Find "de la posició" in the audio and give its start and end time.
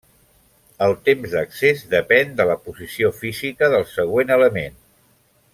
2.41-3.13